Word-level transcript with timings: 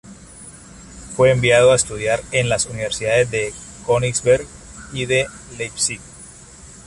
Fue 1.15 1.29
enviado 1.29 1.71
a 1.71 1.75
estudiar 1.75 2.21
en 2.31 2.49
las 2.49 2.65
universidades 2.65 3.29
de 3.29 3.53
Königsberg 3.85 4.47
y 4.93 5.05
de 5.05 5.27
Leipzig. 5.59 6.01